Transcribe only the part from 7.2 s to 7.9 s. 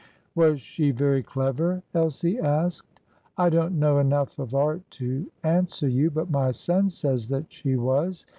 that she